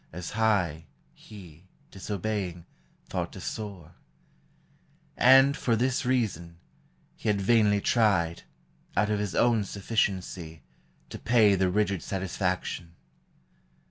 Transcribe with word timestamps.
As 0.11 0.31
high, 0.31 0.85
he, 1.13 1.65
disobeying, 1.91 2.65
thought 3.05 3.31
to 3.33 3.39
soar: 3.39 3.91
And, 5.15 5.55
for 5.55 5.75
this 5.75 6.07
reason, 6.07 6.57
he 7.15 7.29
had 7.29 7.39
vainly 7.39 7.81
tried, 7.81 8.41
Out 8.97 9.11
of 9.11 9.19
his 9.19 9.35
own 9.35 9.63
sufficiency, 9.63 10.63
to 11.11 11.19
pay 11.19 11.53
The 11.53 11.69
rigid 11.69 12.01
satisfaction. 12.01 12.95